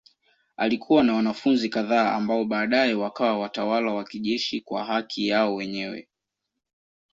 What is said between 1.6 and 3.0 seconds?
kadhaa ambao baadaye